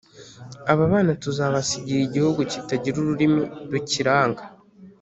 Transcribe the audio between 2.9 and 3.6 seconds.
ururimi